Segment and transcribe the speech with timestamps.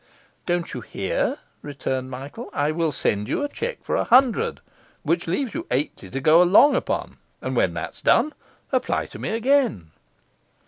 [0.47, 2.49] 'Don't you hear?' returned Michael.
[2.53, 4.59] 'I send you a cheque for a hundred;
[5.03, 8.33] which leaves you eighty to go along upon; and when that's done,
[8.71, 9.91] apply to me again.